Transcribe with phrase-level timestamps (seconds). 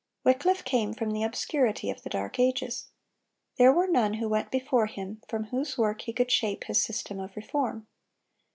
[0.23, 2.87] Wycliffe came from the obscurity of the Dark Ages.
[3.59, 7.19] There were none who went before him from whose work he could shape his system
[7.19, 7.85] of reform.